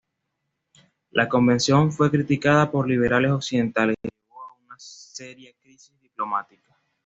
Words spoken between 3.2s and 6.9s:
occidentales y llevó a una seria crisis diplomática.